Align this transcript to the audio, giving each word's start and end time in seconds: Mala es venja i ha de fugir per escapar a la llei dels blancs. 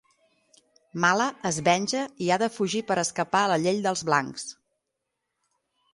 Mala 1.03 1.27
es 1.49 1.59
venja 1.67 2.01
i 2.27 2.31
ha 2.31 2.39
de 2.45 2.49
fugir 2.55 2.83
per 2.89 2.99
escapar 3.03 3.45
a 3.45 3.53
la 3.55 3.61
llei 3.67 3.81
dels 3.89 4.03
blancs. 4.11 4.51